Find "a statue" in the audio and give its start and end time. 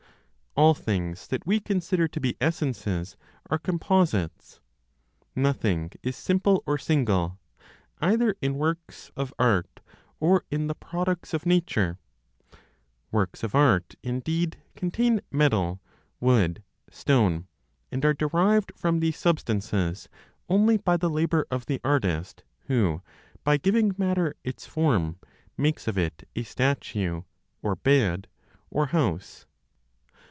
26.35-27.21